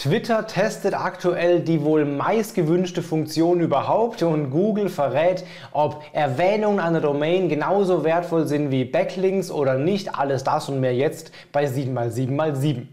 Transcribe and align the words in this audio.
Twitter 0.00 0.46
testet 0.46 0.94
aktuell 0.94 1.58
die 1.58 1.82
wohl 1.82 2.04
meistgewünschte 2.04 3.02
Funktion 3.02 3.58
überhaupt 3.58 4.22
und 4.22 4.52
Google 4.52 4.90
verrät, 4.90 5.44
ob 5.72 6.04
Erwähnungen 6.12 6.78
einer 6.78 7.00
Domain 7.00 7.48
genauso 7.48 8.04
wertvoll 8.04 8.46
sind 8.46 8.70
wie 8.70 8.84
Backlinks 8.84 9.50
oder 9.50 9.74
nicht. 9.74 10.16
Alles 10.16 10.44
das 10.44 10.68
und 10.68 10.78
mehr 10.78 10.94
jetzt 10.94 11.32
bei 11.50 11.64
7x7x7. 11.64 12.86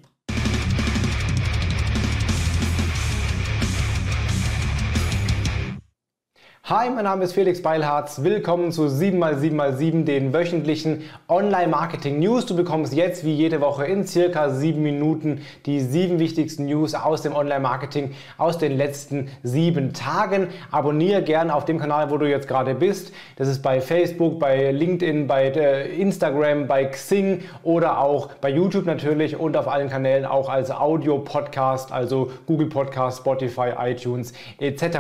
Hi, 6.68 6.90
mein 6.90 7.04
Name 7.04 7.24
ist 7.24 7.34
Felix 7.34 7.62
Beilharz. 7.62 8.24
Willkommen 8.24 8.72
zu 8.72 8.88
7x7x7, 8.88 10.04
den 10.04 10.34
wöchentlichen 10.34 11.04
Online-Marketing-News. 11.28 12.48
Du 12.48 12.56
bekommst 12.56 12.92
jetzt 12.92 13.24
wie 13.24 13.36
jede 13.36 13.62
Woche 13.62 13.86
in 13.86 14.08
circa 14.08 14.50
sieben 14.50 14.82
Minuten 14.82 15.42
die 15.68 15.80
sieben 15.80 16.18
wichtigsten 16.18 16.66
News 16.66 16.96
aus 16.96 17.22
dem 17.22 17.36
Online-Marketing 17.36 18.16
aus 18.40 18.58
den 18.58 18.78
letzten 18.78 19.30
sieben 19.44 19.94
Tagen. 19.94 20.48
Abonniere 20.72 21.22
gerne 21.22 21.54
auf 21.54 21.66
dem 21.66 21.78
Kanal, 21.78 22.10
wo 22.10 22.18
du 22.18 22.28
jetzt 22.28 22.48
gerade 22.48 22.74
bist. 22.74 23.14
Das 23.36 23.48
ist 23.48 23.62
bei 23.62 23.80
Facebook, 23.80 24.40
bei 24.40 24.72
LinkedIn, 24.72 25.28
bei 25.28 25.50
äh, 25.50 25.96
Instagram, 25.96 26.66
bei 26.66 26.86
Xing 26.86 27.44
oder 27.62 28.00
auch 28.00 28.30
bei 28.42 28.50
YouTube 28.50 28.88
natürlich 28.88 29.40
und 29.40 29.56
auf 29.56 29.68
allen 29.68 29.92
Kanälen 29.92 30.26
auch 30.26 30.50
als 30.50 30.72
Audio-Podcast, 30.72 31.92
also 31.92 32.32
Google 32.48 32.70
Podcast, 32.70 33.20
Spotify, 33.20 33.74
iTunes 33.78 34.34
etc. 34.58 34.98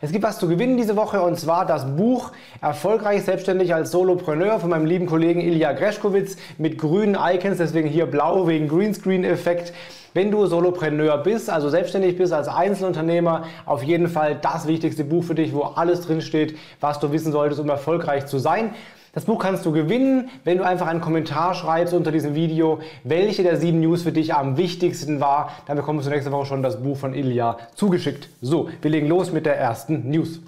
Es 0.00 0.10
gibt 0.10 0.24
was 0.24 0.40
zu 0.40 0.48
gewinnen 0.48 0.76
diese 0.76 0.95
Woche 0.96 1.20
und 1.20 1.38
zwar 1.38 1.66
das 1.66 1.96
Buch 1.96 2.32
Erfolgreich 2.60 3.24
selbstständig 3.24 3.74
als 3.74 3.90
Solopreneur 3.90 4.58
von 4.58 4.70
meinem 4.70 4.86
lieben 4.86 5.06
Kollegen 5.06 5.40
Ilja 5.40 5.72
Greschkowitz 5.72 6.36
mit 6.58 6.78
grünen 6.78 7.16
Icons, 7.20 7.58
deswegen 7.58 7.88
hier 7.88 8.06
blau 8.06 8.46
wegen 8.46 8.68
Greenscreen-Effekt. 8.68 9.72
Wenn 10.14 10.30
du 10.30 10.46
Solopreneur 10.46 11.18
bist, 11.18 11.50
also 11.50 11.68
selbstständig 11.68 12.16
bist 12.16 12.32
als 12.32 12.48
Einzelunternehmer, 12.48 13.44
auf 13.66 13.82
jeden 13.82 14.08
Fall 14.08 14.38
das 14.40 14.66
wichtigste 14.66 15.04
Buch 15.04 15.22
für 15.22 15.34
dich, 15.34 15.54
wo 15.54 15.62
alles 15.62 16.00
drin 16.00 16.22
steht, 16.22 16.56
was 16.80 16.98
du 17.00 17.12
wissen 17.12 17.32
solltest, 17.32 17.60
um 17.60 17.68
erfolgreich 17.68 18.24
zu 18.24 18.38
sein. 18.38 18.74
Das 19.16 19.24
Buch 19.24 19.38
kannst 19.38 19.64
du 19.64 19.72
gewinnen, 19.72 20.28
wenn 20.44 20.58
du 20.58 20.64
einfach 20.66 20.88
einen 20.88 21.00
Kommentar 21.00 21.54
schreibst 21.54 21.94
unter 21.94 22.12
diesem 22.12 22.34
Video, 22.34 22.80
welche 23.02 23.42
der 23.42 23.56
sieben 23.56 23.80
News 23.80 24.02
für 24.02 24.12
dich 24.12 24.34
am 24.34 24.58
wichtigsten 24.58 25.20
war. 25.20 25.52
Dann 25.64 25.78
bekommst 25.78 26.06
du 26.06 26.10
nächste 26.10 26.32
Woche 26.32 26.44
schon 26.44 26.62
das 26.62 26.82
Buch 26.82 26.98
von 26.98 27.14
Ilja 27.14 27.56
zugeschickt. 27.74 28.28
So, 28.42 28.68
wir 28.82 28.90
legen 28.90 29.08
los 29.08 29.32
mit 29.32 29.46
der 29.46 29.56
ersten 29.56 30.10
News. 30.10 30.40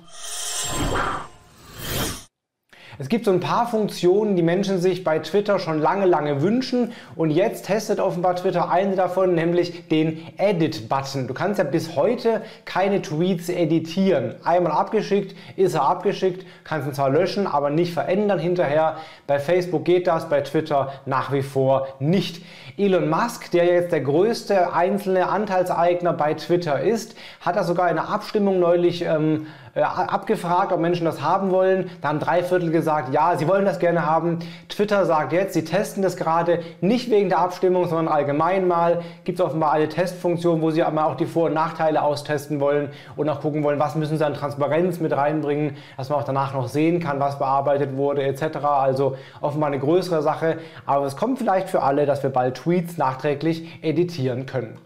Es 3.01 3.09
gibt 3.09 3.27
so 3.27 3.31
ein 3.31 3.39
paar 3.39 3.69
Funktionen, 3.69 4.35
die 4.35 4.43
Menschen 4.43 4.81
sich 4.81 5.05
bei 5.05 5.21
Twitter 5.21 5.61
schon 5.61 5.79
lange, 5.79 6.05
lange 6.05 6.43
wünschen 6.43 6.91
und 7.15 7.31
jetzt 7.31 7.67
testet 7.67 8.01
offenbar 8.01 8.35
Twitter 8.35 8.73
eine 8.73 8.97
davon, 8.97 9.37
nämlich 9.37 9.87
den 9.87 10.27
Edit-Button. 10.37 11.29
Du 11.29 11.35
kannst 11.35 11.59
ja 11.59 11.65
bis 11.65 11.95
heute 11.95 12.43
keine 12.65 13.01
Tweets 13.01 13.51
editieren. 13.51 14.35
Einmal 14.43 14.73
abgeschickt, 14.73 15.37
ist 15.55 15.75
er 15.75 15.83
abgeschickt, 15.83 16.45
kannst 16.65 16.89
ihn 16.89 16.95
zwar 16.95 17.11
löschen, 17.11 17.47
aber 17.47 17.71
nicht 17.71 17.93
verändern 17.93 18.41
hinterher. 18.41 18.97
Bei 19.29 19.39
Facebook 19.39 19.85
geht 19.85 20.09
das, 20.09 20.29
bei 20.29 20.41
Twitter 20.41 20.93
nach 21.07 21.33
wie 21.33 21.43
vor 21.43 21.87
nicht. 22.01 22.43
Elon 22.77 23.09
Musk, 23.09 23.53
der 23.53 23.67
jetzt 23.67 23.93
der 23.93 24.01
größte 24.01 24.73
einzelne 24.73 25.29
Anteilseigner 25.29 26.15
bei 26.15 26.35
Twitter 26.35 26.81
ist, 26.81 27.15
hat 27.43 27.55
da 27.55 27.63
sogar 27.63 27.91
in 27.91 27.99
einer 27.99 28.09
Abstimmung 28.09 28.59
neulich 28.59 29.03
ähm, 29.03 29.47
äh, 29.75 29.83
abgefragt, 29.83 30.73
ob 30.73 30.81
Menschen 30.81 31.05
das 31.05 31.23
haben 31.23 31.51
wollen. 31.51 31.91
Da 32.01 32.09
haben 32.09 32.19
drei 32.19 32.43
Viertel 32.43 32.71
gesagt, 32.71 33.13
ja, 33.13 33.37
sie 33.37 33.49
wollen 33.49 33.65
das 33.65 33.79
gerne 33.79 34.05
haben. 34.05 34.39
Twitter 34.69 35.05
sagt 35.07 35.33
jetzt, 35.33 35.55
sie 35.55 35.65
testen 35.65 36.03
das 36.03 36.17
gerade 36.17 36.61
nicht 36.81 37.11
wegen 37.11 37.29
der 37.29 37.39
Abstimmung, 37.39 37.89
sondern 37.89 38.09
allgemein 38.09 38.67
mal. 38.67 39.03
Gibt 39.25 39.39
es 39.39 39.45
offenbar 39.45 39.73
eine 39.73 39.89
Testfunktion, 39.89 40.63
wo 40.63 40.71
sie 40.71 40.83
aber 40.83 41.07
auch 41.07 41.17
die 41.17 41.27
Vor- 41.27 41.47
und 41.47 41.55
Nachteile 41.55 42.03
austesten 42.03 42.61
wollen 42.61 42.91
und 43.17 43.29
auch 43.29 43.41
gucken 43.41 43.63
wollen, 43.63 43.79
was 43.79 43.95
müssen 43.95 44.19
sie 44.19 44.25
an 44.25 44.35
Transparenz 44.35 45.01
mit 45.01 45.13
reinbringen, 45.13 45.77
dass 45.97 46.09
man 46.09 46.21
auch 46.21 46.25
danach 46.25 46.55
noch 46.55 46.69
sehen 46.69 47.01
kann, 47.01 47.21
was 47.21 47.39
bearbeitet 47.39 47.97
wurde 47.97 48.23
etc. 48.23 48.57
Also 48.65 49.17
offenbar 49.41 49.69
eine 49.69 49.79
größere 49.79 50.23
Sache. 50.23 50.59
Aber 50.87 51.07
es 51.07 51.17
kommt 51.17 51.39
vielleicht 51.39 51.69
für 51.69 51.83
alle, 51.83 52.07
dass 52.07 52.23
wir 52.23 52.31
bald 52.31 52.57
Tweets 52.57 52.99
nachträglich 52.99 53.83
editieren 53.83 54.47
können. 54.47 54.79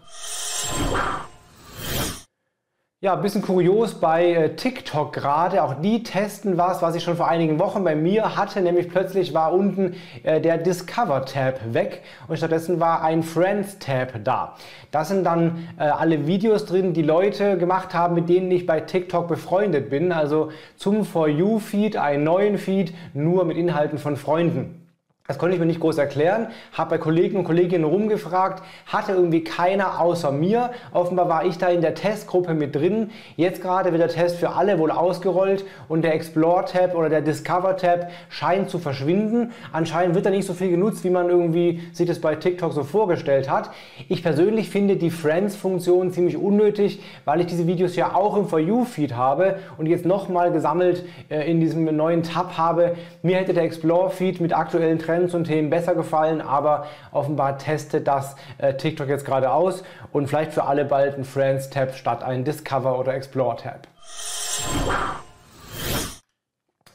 Ja, 3.03 3.15
ein 3.15 3.21
bisschen 3.21 3.41
kurios 3.41 3.95
bei 3.95 4.31
äh, 4.31 4.55
TikTok 4.55 5.11
gerade. 5.11 5.61
Auch 5.61 5.73
die 5.73 6.03
testen 6.03 6.57
was, 6.57 6.81
was 6.81 6.95
ich 6.95 7.03
schon 7.03 7.17
vor 7.17 7.27
einigen 7.27 7.59
Wochen 7.59 7.83
bei 7.83 7.97
mir 7.97 8.37
hatte. 8.37 8.61
Nämlich 8.61 8.87
plötzlich 8.87 9.33
war 9.33 9.51
unten 9.51 9.95
äh, 10.23 10.39
der 10.39 10.57
Discover-Tab 10.57 11.73
weg 11.73 12.03
und 12.29 12.37
stattdessen 12.37 12.79
war 12.79 13.03
ein 13.03 13.21
Friends-Tab 13.21 14.23
da. 14.23 14.55
Da 14.91 15.03
sind 15.03 15.25
dann 15.25 15.67
äh, 15.77 15.83
alle 15.83 16.27
Videos 16.27 16.65
drin, 16.65 16.93
die 16.93 17.01
Leute 17.01 17.57
gemacht 17.57 17.93
haben, 17.93 18.15
mit 18.15 18.29
denen 18.29 18.49
ich 18.51 18.65
bei 18.65 18.79
TikTok 18.79 19.27
befreundet 19.27 19.89
bin. 19.89 20.13
Also 20.13 20.51
zum 20.77 21.03
For 21.03 21.27
You-Feed, 21.27 21.97
einen 21.97 22.23
neuen 22.23 22.57
Feed, 22.57 22.93
nur 23.13 23.43
mit 23.43 23.57
Inhalten 23.57 23.97
von 23.97 24.15
Freunden. 24.15 24.82
Das 25.25 25.37
konnte 25.37 25.53
ich 25.53 25.59
mir 25.61 25.65
nicht 25.65 25.79
groß 25.79 25.99
erklären, 25.99 26.47
habe 26.73 26.89
bei 26.89 26.97
Kollegen 26.97 27.37
und 27.37 27.45
Kolleginnen 27.45 27.85
rumgefragt, 27.85 28.61
hatte 28.87 29.13
irgendwie 29.13 29.41
keiner 29.41 30.01
außer 30.01 30.33
mir. 30.33 30.71
Offenbar 30.91 31.29
war 31.29 31.45
ich 31.45 31.57
da 31.57 31.69
in 31.69 31.79
der 31.79 31.95
Testgruppe 31.95 32.53
mit 32.53 32.75
drin. 32.75 33.09
Jetzt 33.37 33.61
gerade 33.61 33.93
wird 33.93 34.01
der 34.01 34.09
Test 34.09 34.35
für 34.35 34.49
alle 34.49 34.79
wohl 34.79 34.91
ausgerollt 34.91 35.63
und 35.87 36.01
der 36.01 36.13
Explore-Tab 36.13 36.93
oder 36.93 37.07
der 37.07 37.21
Discover-Tab 37.21 38.11
scheint 38.27 38.69
zu 38.69 38.79
verschwinden. 38.79 39.53
Anscheinend 39.71 40.13
wird 40.13 40.25
da 40.25 40.29
nicht 40.29 40.45
so 40.45 40.51
viel 40.51 40.69
genutzt, 40.69 41.05
wie 41.05 41.09
man 41.09 41.29
irgendwie 41.29 41.81
sich 41.93 42.05
das 42.05 42.19
bei 42.19 42.35
TikTok 42.35 42.73
so 42.73 42.83
vorgestellt 42.83 43.49
hat. 43.49 43.69
Ich 44.09 44.23
persönlich 44.23 44.69
finde 44.69 44.97
die 44.97 45.09
Friends-Funktion 45.09 46.11
ziemlich 46.11 46.35
unnötig, 46.35 47.01
weil 47.23 47.39
ich 47.39 47.45
diese 47.47 47.65
Videos 47.65 47.95
ja 47.95 48.13
auch 48.13 48.35
im 48.35 48.49
For 48.49 48.59
You-Feed 48.59 49.15
habe 49.15 49.59
und 49.77 49.85
jetzt 49.85 50.05
nochmal 50.05 50.51
gesammelt 50.51 51.05
äh, 51.29 51.49
in 51.49 51.61
diesem 51.61 51.85
neuen 51.95 52.23
Tab 52.23 52.57
habe. 52.57 52.97
Mir 53.21 53.37
hätte 53.37 53.53
der 53.53 53.63
Explore-Feed 53.63 54.41
mit 54.41 54.51
aktuellen 54.51 54.99
Trends 54.99 55.12
Trends 55.13 55.35
und 55.35 55.43
Themen 55.43 55.69
besser 55.69 55.93
gefallen, 55.93 56.41
aber 56.41 56.87
offenbar 57.11 57.59
testet 57.59 58.07
das 58.07 58.35
äh, 58.57 58.73
TikTok 58.73 59.07
jetzt 59.07 59.25
gerade 59.25 59.51
aus 59.51 59.83
und 60.11 60.27
vielleicht 60.27 60.53
für 60.53 60.63
alle 60.63 60.85
bald 60.85 61.15
ein 61.15 61.23
Friends-Tab 61.23 61.93
statt 61.93 62.23
ein 62.23 62.43
Discover- 62.43 62.97
oder 62.97 63.13
Explore-Tab. 63.13 63.87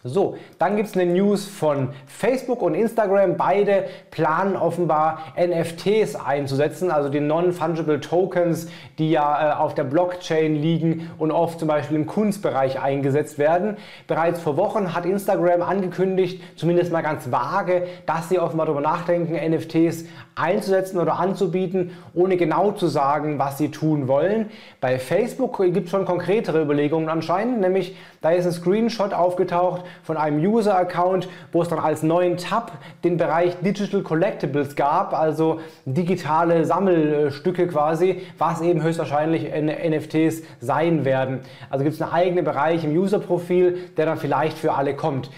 So, 0.05 0.37
dann 0.61 0.77
gibt 0.77 0.91
es 0.91 0.97
eine 0.97 1.13
News 1.13 1.45
von 1.45 1.89
Facebook 2.07 2.63
und 2.63 2.75
Instagram. 2.75 3.37
Beide 3.37 3.87
planen 4.13 4.55
offenbar 4.55 5.19
NFTs 5.37 6.15
einzusetzen, 6.15 6.93
also 6.93 7.09
die 7.09 7.19
Non-Fungible 7.19 7.99
Tokens, 7.99 8.69
die 8.99 9.11
ja 9.11 9.51
äh, 9.51 9.55
auf 9.57 9.75
der 9.75 9.83
Blockchain 9.83 10.55
liegen 10.55 11.11
und 11.19 11.33
oft 11.33 11.59
zum 11.59 11.67
Beispiel 11.67 11.97
im 11.97 12.07
Kunstbereich 12.07 12.81
eingesetzt 12.81 13.39
werden. 13.39 13.77
Bereits 14.07 14.41
vor 14.41 14.57
Wochen 14.57 14.95
hat 14.95 15.05
Instagram 15.05 15.63
angekündigt, 15.63 16.43
zumindest 16.55 16.93
mal 16.93 17.03
ganz 17.03 17.33
vage, 17.33 17.89
dass 18.07 18.29
sie 18.29 18.39
offenbar 18.39 18.67
darüber 18.67 18.83
nachdenken, 18.83 19.35
NFTs 19.35 20.05
einzusetzen 20.37 21.01
oder 21.01 21.19
anzubieten, 21.19 21.91
ohne 22.15 22.37
genau 22.37 22.71
zu 22.71 22.87
sagen, 22.87 23.41
was 23.41 23.59
sie 23.59 23.73
tun 23.73 24.07
wollen. 24.07 24.51
Bei 24.81 25.01
Facebook 25.01 25.59
gibt 25.59 25.87
es 25.87 25.91
schon 25.91 26.05
konkretere 26.05 26.63
Überlegungen 26.63 27.09
anscheinend, 27.09 27.61
nämlich 27.61 27.97
da 28.21 28.31
ist 28.31 28.47
ein 28.47 28.53
Screenshot 28.53 29.13
aufgetaucht 29.13 29.85
von 30.03 30.17
einem 30.17 30.39
User-Account, 30.45 31.29
wo 31.53 31.63
es 31.63 31.69
dann 31.69 31.79
als 31.79 32.03
neuen 32.03 32.37
Tab 32.37 32.73
den 33.05 33.17
Bereich 33.17 33.57
Digital 33.61 34.03
Collectibles 34.03 34.77
gab, 34.77 35.13
also 35.13 35.61
digitale 35.85 36.65
Sammelstücke 36.65 37.67
quasi, 37.67 38.23
was 38.39 38.61
eben 38.61 38.83
höchstwahrscheinlich 38.83 39.51
NFTs 39.53 40.43
sein 40.61 41.05
werden. 41.05 41.41
Also 41.71 41.85
gibt 41.85 41.95
es 41.95 42.03
einen 42.03 42.13
eigenen 42.13 42.45
Bereich 42.45 42.85
im 42.85 42.93
User-Profil, 42.97 43.91
der 43.97 44.07
dann 44.07 44.19
vielleicht 44.19 44.59
für 44.59 44.75
alle 44.75 44.95
kommt. 44.95 45.31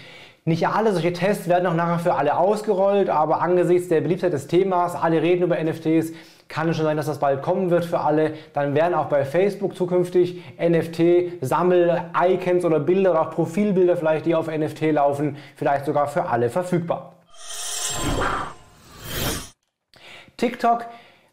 Nicht 0.43 0.67
alle 0.67 0.91
solche 0.91 1.13
Tests 1.13 1.47
werden 1.47 1.67
auch 1.67 1.75
nachher 1.75 1.99
für 1.99 2.15
alle 2.15 2.35
ausgerollt, 2.35 3.11
aber 3.11 3.41
angesichts 3.41 3.89
der 3.89 4.01
Beliebtheit 4.01 4.33
des 4.33 4.47
Themas, 4.47 4.95
alle 4.95 5.21
reden 5.21 5.43
über 5.43 5.63
NFTs, 5.63 6.13
kann 6.51 6.69
es 6.69 6.75
schon 6.75 6.85
sein, 6.85 6.97
dass 6.97 7.05
das 7.05 7.17
bald 7.17 7.41
kommen 7.41 7.71
wird 7.71 7.85
für 7.85 8.01
alle. 8.01 8.33
Dann 8.53 8.75
werden 8.75 8.93
auch 8.93 9.05
bei 9.05 9.23
Facebook 9.23 9.73
zukünftig 9.75 10.43
NFT-Sammel-Icons 10.59 12.65
oder 12.65 12.81
Bilder 12.81 13.11
oder 13.11 13.21
auch 13.21 13.31
Profilbilder 13.31 13.95
vielleicht, 13.95 14.25
die 14.25 14.35
auf 14.35 14.47
NFT 14.47 14.91
laufen, 14.91 15.37
vielleicht 15.55 15.85
sogar 15.85 16.07
für 16.07 16.25
alle 16.25 16.49
verfügbar. 16.49 17.13
TikTok 20.35 20.87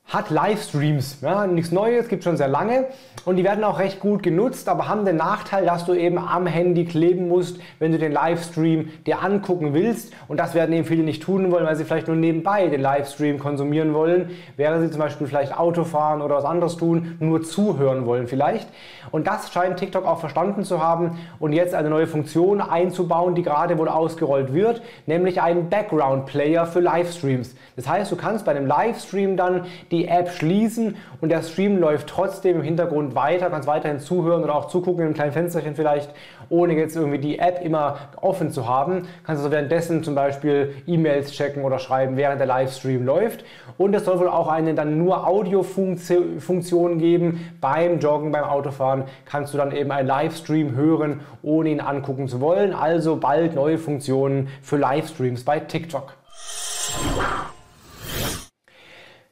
hat 0.08 0.30
Livestreams. 0.30 1.18
Ja, 1.20 1.46
nichts 1.46 1.70
Neues, 1.70 2.08
gibt 2.08 2.24
schon 2.24 2.38
sehr 2.38 2.48
lange 2.48 2.86
und 3.26 3.36
die 3.36 3.44
werden 3.44 3.62
auch 3.62 3.78
recht 3.78 4.00
gut 4.00 4.22
genutzt, 4.22 4.66
aber 4.70 4.88
haben 4.88 5.04
den 5.04 5.16
Nachteil, 5.16 5.66
dass 5.66 5.84
du 5.84 5.92
eben 5.92 6.16
am 6.18 6.46
Handy 6.46 6.86
kleben 6.86 7.28
musst, 7.28 7.60
wenn 7.78 7.92
du 7.92 7.98
den 7.98 8.12
Livestream 8.12 8.88
dir 9.06 9.22
angucken 9.22 9.74
willst 9.74 10.14
und 10.26 10.40
das 10.40 10.54
werden 10.54 10.72
eben 10.72 10.86
viele 10.86 11.02
nicht 11.02 11.22
tun 11.22 11.52
wollen, 11.52 11.66
weil 11.66 11.76
sie 11.76 11.84
vielleicht 11.84 12.06
nur 12.06 12.16
nebenbei 12.16 12.68
den 12.68 12.80
Livestream 12.80 13.38
konsumieren 13.38 13.92
wollen, 13.92 14.30
während 14.56 14.82
sie 14.82 14.90
zum 14.90 15.00
Beispiel 15.00 15.26
vielleicht 15.26 15.58
Auto 15.58 15.84
fahren 15.84 16.22
oder 16.22 16.36
was 16.36 16.46
anderes 16.46 16.78
tun, 16.78 17.18
nur 17.20 17.42
zuhören 17.42 18.06
wollen 18.06 18.28
vielleicht. 18.28 18.66
Und 19.10 19.26
das 19.26 19.52
scheint 19.52 19.78
TikTok 19.78 20.06
auch 20.06 20.20
verstanden 20.20 20.64
zu 20.64 20.82
haben 20.82 21.18
und 21.38 21.52
jetzt 21.52 21.74
eine 21.74 21.90
neue 21.90 22.06
Funktion 22.06 22.62
einzubauen, 22.62 23.34
die 23.34 23.42
gerade 23.42 23.76
wohl 23.76 23.88
ausgerollt 23.88 24.54
wird, 24.54 24.80
nämlich 25.06 25.42
einen 25.42 25.68
Background 25.68 26.24
Player 26.26 26.66
für 26.66 26.80
Livestreams. 26.80 27.54
Das 27.76 27.86
heißt, 27.86 28.10
du 28.10 28.16
kannst 28.16 28.46
bei 28.46 28.52
einem 28.52 28.66
Livestream 28.66 29.36
dann 29.36 29.66
die 29.90 29.97
die 29.98 30.08
App 30.08 30.30
schließen 30.30 30.96
und 31.20 31.30
der 31.30 31.42
Stream 31.42 31.78
läuft 31.78 32.08
trotzdem 32.08 32.56
im 32.56 32.62
Hintergrund 32.62 33.14
weiter, 33.14 33.50
kannst 33.50 33.66
weiterhin 33.66 33.98
zuhören 33.98 34.44
oder 34.44 34.54
auch 34.54 34.68
zugucken 34.68 35.00
in 35.00 35.06
einem 35.06 35.14
kleinen 35.14 35.32
Fensterchen 35.32 35.74
vielleicht, 35.74 36.10
ohne 36.48 36.74
jetzt 36.74 36.94
irgendwie 36.94 37.18
die 37.18 37.38
App 37.38 37.64
immer 37.64 37.96
offen 38.20 38.50
zu 38.50 38.68
haben. 38.68 39.08
Kannst 39.24 39.42
also 39.42 39.50
währenddessen 39.50 40.04
zum 40.04 40.14
Beispiel 40.14 40.74
E-Mails 40.86 41.32
checken 41.32 41.64
oder 41.64 41.78
schreiben, 41.78 42.16
während 42.16 42.40
der 42.40 42.46
Livestream 42.46 43.04
läuft. 43.04 43.44
Und 43.76 43.94
es 43.94 44.04
soll 44.04 44.20
wohl 44.20 44.28
auch 44.28 44.48
eine 44.48 44.74
dann 44.74 44.98
nur 44.98 45.26
Audiofunktion 45.26 46.98
geben. 46.98 47.50
Beim 47.60 47.98
Joggen, 47.98 48.30
beim 48.30 48.44
Autofahren 48.44 49.04
kannst 49.26 49.52
du 49.52 49.58
dann 49.58 49.72
eben 49.72 49.90
einen 49.90 50.06
Livestream 50.06 50.76
hören, 50.76 51.20
ohne 51.42 51.70
ihn 51.70 51.80
angucken 51.80 52.28
zu 52.28 52.40
wollen. 52.40 52.72
Also 52.72 53.16
bald 53.16 53.54
neue 53.54 53.78
Funktionen 53.78 54.48
für 54.62 54.76
Livestreams 54.76 55.44
bei 55.44 55.58
TikTok. 55.60 56.17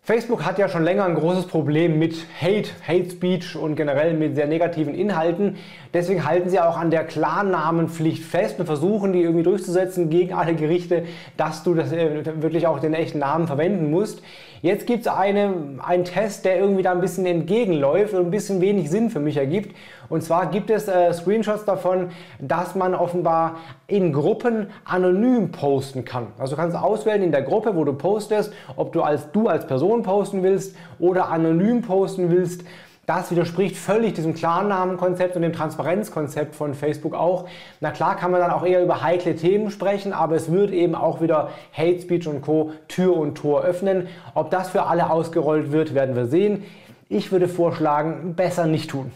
Facebook 0.07 0.45
hat 0.45 0.57
ja 0.57 0.69
schon 0.69 0.85
länger 0.85 1.05
ein 1.05 1.17
großes 1.17 1.49
Problem 1.49 1.99
mit 1.99 2.15
Hate, 2.41 2.71
Hate 2.87 3.11
Speech 3.11 3.57
und 3.57 3.75
generell 3.75 4.15
mit 4.15 4.37
sehr 4.37 4.47
negativen 4.47 4.95
Inhalten. 4.95 5.57
Deswegen 5.93 6.25
halten 6.25 6.49
sie 6.49 6.61
auch 6.61 6.77
an 6.77 6.93
der 6.93 7.03
Klarnamenpflicht 7.03 8.23
fest 8.23 8.61
und 8.61 8.67
versuchen 8.67 9.13
die 9.13 9.23
irgendwie 9.23 9.43
durchzusetzen 9.43 10.09
gegen 10.09 10.33
alle 10.33 10.55
Gerichte, 10.55 11.03
dass 11.37 11.65
du 11.65 11.75
das 11.75 11.91
äh, 11.91 12.23
wirklich 12.41 12.69
auch 12.69 12.79
den 12.79 12.95
echten 12.95 13.19
Namen 13.19 13.49
verwenden 13.49 13.91
musst. 13.91 14.23
Jetzt 14.63 14.87
gibt 14.87 15.01
es 15.01 15.09
eine, 15.09 15.81
einen 15.85 16.05
Test, 16.05 16.45
der 16.45 16.57
irgendwie 16.57 16.85
da 16.85 16.93
ein 16.93 17.01
bisschen 17.01 17.27
entgegenläuft 17.27 18.15
und 18.15 18.27
ein 18.27 18.31
bisschen 18.31 18.61
wenig 18.61 18.89
Sinn 18.91 19.11
für 19.11 19.19
mich 19.19 19.37
ergibt. 19.37 19.75
Und 20.09 20.23
zwar 20.23 20.47
gibt 20.47 20.71
es 20.71 20.89
äh, 20.89 21.13
Screenshots 21.13 21.65
davon, 21.65 22.11
dass 22.39 22.75
man 22.75 22.95
offenbar 22.95 23.57
in 23.87 24.13
Gruppen 24.13 24.69
anonym 24.85 25.53
posten 25.53 26.05
kann. 26.05 26.29
Also 26.39 26.57
du 26.57 26.63
kannst 26.63 26.77
auswählen 26.77 27.23
in 27.23 27.33
der 27.33 27.43
Gruppe, 27.43 27.75
wo 27.75 27.85
du 27.85 27.93
postest, 27.93 28.53
ob 28.77 28.93
du 28.93 29.03
als 29.03 29.31
du 29.33 29.49
als 29.49 29.67
Person 29.67 30.03
posten 30.03 30.43
willst 30.43 30.77
oder 30.99 31.29
anonym 31.29 31.83
posten 31.83 32.31
willst. 32.31 32.63
Das 33.07 33.31
widerspricht 33.31 33.77
völlig 33.77 34.15
diesem 34.15 34.35
Klarnamenkonzept 34.35 35.37
und 35.37 35.43
dem 35.43 35.53
Transparenzkonzept 35.53 36.57
von 36.57 36.75
Facebook 36.75 37.15
auch. 37.15 37.47
Na 37.81 37.93
klar 37.93 38.17
kann 38.17 38.33
man 38.33 38.41
dann 38.41 38.51
auch 38.51 38.67
eher 38.67 38.83
über 38.83 39.01
heikle 39.01 39.37
Themen 39.37 39.71
sprechen, 39.71 40.13
aber 40.13 40.35
es 40.35 40.51
wird 40.51 40.73
eben 40.73 40.97
auch 40.97 41.21
wieder 41.21 41.51
Hate 41.73 42.01
Speech 42.01 42.27
und 42.27 42.43
Co. 42.43 42.73
Tür 42.89 43.17
und 43.17 43.37
Tor 43.37 43.63
öffnen. 43.63 44.09
Ob 44.35 44.51
das 44.51 44.71
für 44.71 44.83
alle 44.83 45.09
ausgerollt 45.09 45.71
wird, 45.71 45.95
werden 45.95 46.17
wir 46.17 46.27
sehen. 46.27 46.65
Ich 47.09 47.31
würde 47.31 47.47
vorschlagen, 47.47 48.35
besser 48.35 48.67
nicht 48.67 48.91
tun. 48.91 49.13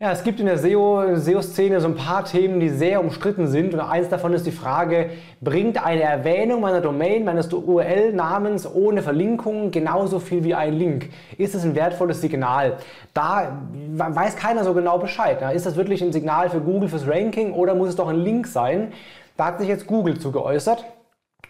Ja, 0.00 0.12
es 0.12 0.22
gibt 0.22 0.38
in 0.38 0.46
der 0.46 0.58
SEO-Szene 0.58 1.80
so 1.80 1.88
ein 1.88 1.96
paar 1.96 2.24
Themen, 2.24 2.60
die 2.60 2.68
sehr 2.68 3.00
umstritten 3.00 3.48
sind. 3.48 3.74
Und 3.74 3.80
eins 3.80 4.08
davon 4.08 4.32
ist 4.32 4.46
die 4.46 4.52
Frage, 4.52 5.10
bringt 5.40 5.84
eine 5.84 6.02
Erwähnung 6.02 6.60
meiner 6.60 6.80
Domain, 6.80 7.24
meines 7.24 7.52
URL-Namens 7.52 8.72
ohne 8.72 9.02
Verlinkung 9.02 9.72
genauso 9.72 10.20
viel 10.20 10.44
wie 10.44 10.54
ein 10.54 10.74
Link? 10.74 11.10
Ist 11.36 11.56
es 11.56 11.64
ein 11.64 11.74
wertvolles 11.74 12.20
Signal? 12.20 12.76
Da 13.12 13.58
weiß 13.96 14.36
keiner 14.36 14.62
so 14.62 14.72
genau 14.72 14.98
Bescheid. 14.98 15.42
Ist 15.52 15.66
das 15.66 15.74
wirklich 15.74 16.00
ein 16.00 16.12
Signal 16.12 16.48
für 16.48 16.60
Google 16.60 16.88
fürs 16.88 17.08
Ranking 17.08 17.52
oder 17.52 17.74
muss 17.74 17.88
es 17.88 17.96
doch 17.96 18.06
ein 18.06 18.20
Link 18.20 18.46
sein? 18.46 18.92
Da 19.36 19.46
hat 19.46 19.58
sich 19.58 19.66
jetzt 19.66 19.88
Google 19.88 20.20
zu 20.20 20.30
geäußert. 20.30 20.84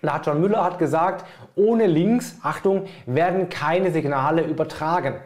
Da 0.01 0.15
hat 0.15 0.25
John 0.25 0.41
Müller 0.41 0.65
hat 0.65 0.79
gesagt, 0.79 1.27
ohne 1.55 1.87
Links, 1.87 2.39
Achtung, 2.43 2.85
werden 3.05 3.51
keine 3.51 3.91
Signale 3.91 4.41
übertragen 4.41 5.17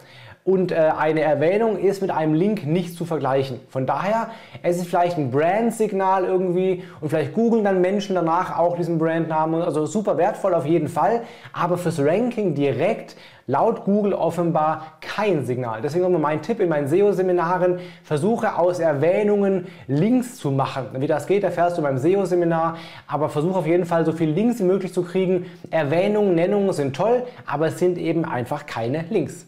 und 0.45 0.73
äh, 0.73 0.75
eine 0.99 1.21
Erwähnung 1.21 1.79
ist 1.79 2.03
mit 2.03 2.11
einem 2.11 2.35
Link 2.35 2.67
nicht 2.67 2.97
zu 2.97 3.05
vergleichen. 3.05 3.61
Von 3.69 3.87
daher, 3.87 4.31
es 4.63 4.79
ist 4.79 4.89
vielleicht 4.89 5.17
ein 5.17 5.31
Brandsignal 5.31 6.25
irgendwie 6.25 6.83
und 7.01 7.11
vielleicht 7.11 7.33
googeln 7.33 7.63
dann 7.63 7.81
Menschen 7.81 8.17
danach 8.17 8.59
auch 8.59 8.77
diesen 8.77 8.99
Brandnamen. 8.99 9.63
Also 9.63 9.87
super 9.87 10.17
wertvoll 10.17 10.55
auf 10.55 10.67
jeden 10.67 10.89
Fall, 10.89 11.23
aber 11.53 11.79
fürs 11.79 12.01
Ranking 12.01 12.57
direkt 12.57 13.15
laut 13.47 13.85
Google 13.85 14.15
offenbar 14.15 14.99
kein 15.01 15.45
Signal. 15.45 15.81
Deswegen 15.81 16.03
nochmal 16.03 16.21
mein 16.21 16.43
Tipp 16.43 16.59
in 16.59 16.69
meinen 16.69 16.89
SEO-Seminaren, 16.89 17.79
versuche 18.03 18.57
aus 18.59 18.81
Erwähnungen 18.81 19.67
Links 19.87 20.39
zu 20.39 20.51
machen. 20.51 20.87
Wie 20.99 21.07
das 21.07 21.29
geht, 21.29 21.45
erfährst 21.45 21.79
du 21.79 21.83
beim 21.83 21.99
SEO-Seminar, 21.99 22.79
aber 23.07 23.29
versuche 23.29 23.61
auf 23.61 23.67
jeden 23.67 23.85
Fall 23.85 24.05
so 24.05 24.11
viele 24.11 24.33
Links 24.33 24.59
wie 24.59 24.65
möglich 24.65 24.93
zu 24.93 25.03
kriegen. 25.03 25.47
Erwähnungen, 25.71 26.35
Nennungen 26.35 26.73
sind 26.73 26.97
toll, 26.97 27.23
aber 27.47 27.69
es 27.69 27.79
sind 27.79 27.97
eben 27.97 28.25
einfach 28.25 28.67
keine 28.67 29.05
Links. 29.11 29.47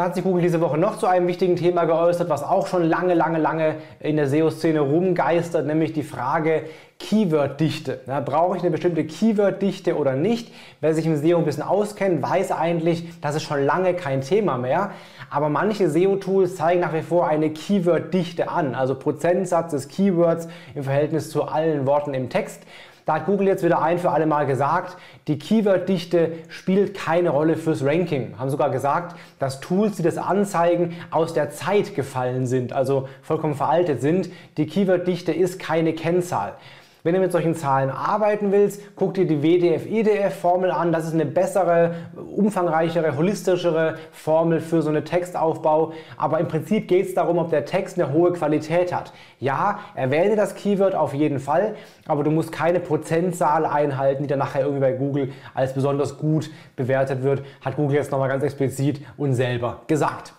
Da 0.00 0.06
hat 0.06 0.14
sich 0.14 0.24
Google 0.24 0.40
diese 0.40 0.62
Woche 0.62 0.78
noch 0.78 0.96
zu 0.96 1.06
einem 1.06 1.26
wichtigen 1.26 1.56
Thema 1.56 1.84
geäußert, 1.84 2.30
was 2.30 2.42
auch 2.42 2.68
schon 2.68 2.88
lange, 2.88 3.12
lange, 3.12 3.36
lange 3.36 3.74
in 4.00 4.16
der 4.16 4.28
SEO-Szene 4.28 4.80
rumgeistert, 4.80 5.66
nämlich 5.66 5.92
die 5.92 6.02
Frage 6.02 6.62
Keyword-Dichte. 6.98 8.00
Ja, 8.06 8.20
brauche 8.20 8.56
ich 8.56 8.62
eine 8.62 8.70
bestimmte 8.70 9.04
Keyword-Dichte 9.04 9.98
oder 9.98 10.16
nicht? 10.16 10.54
Wer 10.80 10.94
sich 10.94 11.04
im 11.04 11.16
SEO 11.16 11.36
ein 11.36 11.44
bisschen 11.44 11.62
auskennt, 11.62 12.22
weiß 12.22 12.50
eigentlich, 12.50 13.20
das 13.20 13.34
ist 13.34 13.42
schon 13.42 13.62
lange 13.62 13.92
kein 13.92 14.22
Thema 14.22 14.56
mehr. 14.56 14.92
Aber 15.28 15.50
manche 15.50 15.90
SEO-Tools 15.90 16.56
zeigen 16.56 16.80
nach 16.80 16.94
wie 16.94 17.02
vor 17.02 17.28
eine 17.28 17.50
Keyword-Dichte 17.50 18.48
an, 18.48 18.74
also 18.74 18.94
Prozentsatz 18.94 19.72
des 19.72 19.88
Keywords 19.88 20.48
im 20.74 20.84
Verhältnis 20.84 21.28
zu 21.28 21.44
allen 21.44 21.86
Worten 21.86 22.14
im 22.14 22.30
Text. 22.30 22.62
Da 23.10 23.16
hat 23.16 23.26
Google 23.26 23.48
jetzt 23.48 23.64
wieder 23.64 23.82
ein 23.82 23.98
für 23.98 24.12
alle 24.12 24.24
Mal 24.24 24.46
gesagt, 24.46 24.96
die 25.26 25.36
Keyword-Dichte 25.36 26.30
spielt 26.48 26.94
keine 26.96 27.30
Rolle 27.30 27.56
fürs 27.56 27.84
Ranking. 27.84 28.38
Haben 28.38 28.50
sogar 28.50 28.70
gesagt, 28.70 29.16
dass 29.40 29.58
Tools, 29.58 29.96
die 29.96 30.04
das 30.04 30.16
anzeigen, 30.16 30.94
aus 31.10 31.34
der 31.34 31.50
Zeit 31.50 31.96
gefallen 31.96 32.46
sind, 32.46 32.72
also 32.72 33.08
vollkommen 33.22 33.56
veraltet 33.56 34.00
sind. 34.00 34.30
Die 34.58 34.66
Keyword-Dichte 34.66 35.32
ist 35.32 35.58
keine 35.58 35.92
Kennzahl. 35.92 36.52
Wenn 37.02 37.14
du 37.14 37.20
mit 37.20 37.32
solchen 37.32 37.54
Zahlen 37.54 37.88
arbeiten 37.88 38.52
willst, 38.52 38.82
guck 38.94 39.14
dir 39.14 39.26
die 39.26 39.42
WDF-IDF-Formel 39.42 40.70
an. 40.70 40.92
Das 40.92 41.06
ist 41.06 41.14
eine 41.14 41.24
bessere, 41.24 41.94
umfangreichere, 42.14 43.16
holistischere 43.16 43.94
Formel 44.12 44.60
für 44.60 44.82
so 44.82 44.90
einen 44.90 45.02
Textaufbau. 45.06 45.94
Aber 46.18 46.40
im 46.40 46.48
Prinzip 46.48 46.88
geht 46.88 47.06
es 47.06 47.14
darum, 47.14 47.38
ob 47.38 47.48
der 47.48 47.64
Text 47.64 47.98
eine 47.98 48.12
hohe 48.12 48.34
Qualität 48.34 48.92
hat. 48.92 49.14
Ja, 49.38 49.78
erwähne 49.94 50.36
das 50.36 50.54
Keyword 50.54 50.94
auf 50.94 51.14
jeden 51.14 51.38
Fall, 51.38 51.74
aber 52.06 52.22
du 52.22 52.30
musst 52.30 52.52
keine 52.52 52.80
Prozentzahl 52.80 53.64
einhalten, 53.64 54.24
die 54.24 54.28
dann 54.28 54.38
nachher 54.38 54.60
irgendwie 54.60 54.80
bei 54.80 54.92
Google 54.92 55.32
als 55.54 55.72
besonders 55.72 56.18
gut 56.18 56.50
bewertet 56.76 57.22
wird. 57.22 57.42
Hat 57.62 57.76
Google 57.76 57.96
jetzt 57.96 58.10
nochmal 58.10 58.28
ganz 58.28 58.44
explizit 58.44 59.00
und 59.16 59.32
selber 59.32 59.80
gesagt. 59.86 60.34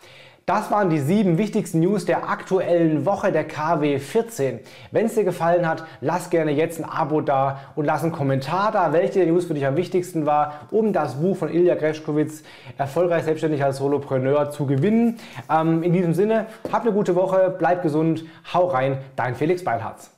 Das 0.54 0.70
waren 0.70 0.90
die 0.90 1.00
sieben 1.00 1.38
wichtigsten 1.38 1.80
News 1.80 2.04
der 2.04 2.30
aktuellen 2.30 3.06
Woche 3.06 3.32
der 3.32 3.46
KW 3.46 4.00
14. 4.00 4.60
Wenn 4.92 5.06
es 5.06 5.16
dir 5.16 5.24
gefallen 5.24 5.66
hat, 5.66 5.86
lass 6.02 6.30
gerne 6.30 6.52
jetzt 6.52 6.78
ein 6.78 6.84
Abo 6.84 7.22
da 7.22 7.62
und 7.76 7.86
lass 7.86 8.04
einen 8.04 8.12
Kommentar 8.12 8.74
da, 8.74 8.92
welche 8.92 9.20
der 9.20 9.28
News 9.28 9.46
für 9.46 9.54
dich 9.54 9.66
am 9.66 9.78
wichtigsten 9.78 10.26
war, 10.26 10.68
um 10.70 10.92
das 10.92 11.22
Buch 11.22 11.38
von 11.38 11.48
Ilja 11.48 11.76
Greschkowitz 11.76 12.44
erfolgreich 12.78 13.24
selbstständig 13.24 13.64
als 13.64 13.78
Solopreneur 13.78 14.52
zu 14.52 14.66
gewinnen. 14.66 15.20
Ähm, 15.50 15.84
in 15.84 15.94
diesem 15.94 16.14
Sinne, 16.14 16.48
hab 16.70 16.82
eine 16.82 16.92
gute 16.92 17.16
Woche, 17.16 17.56
bleib 17.58 17.82
gesund, 17.82 18.26
hau 18.54 18.66
rein, 18.68 18.98
dein 19.16 19.36
Felix 19.36 19.64
Beilharz. 19.64 20.12